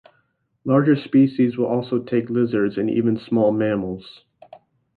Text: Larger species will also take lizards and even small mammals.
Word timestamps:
Larger 0.65 0.95
species 0.95 1.57
will 1.57 1.67
also 1.67 1.99
take 1.99 2.27
lizards 2.31 2.75
and 2.75 2.89
even 2.89 3.19
small 3.19 3.51
mammals. 3.51 4.21